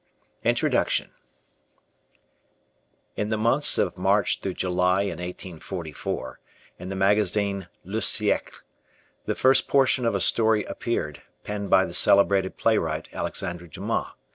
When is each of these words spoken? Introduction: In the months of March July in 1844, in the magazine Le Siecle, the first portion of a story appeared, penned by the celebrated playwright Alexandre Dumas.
Introduction: 0.43 1.11
In 3.15 3.27
the 3.27 3.37
months 3.37 3.77
of 3.77 3.99
March 3.99 4.41
July 4.41 5.03
in 5.03 5.19
1844, 5.19 6.39
in 6.79 6.89
the 6.89 6.95
magazine 6.95 7.67
Le 7.83 8.01
Siecle, 8.01 8.63
the 9.25 9.35
first 9.35 9.67
portion 9.67 10.03
of 10.07 10.15
a 10.15 10.19
story 10.19 10.63
appeared, 10.63 11.21
penned 11.43 11.69
by 11.69 11.85
the 11.85 11.93
celebrated 11.93 12.57
playwright 12.57 13.13
Alexandre 13.13 13.67
Dumas. 13.67 14.07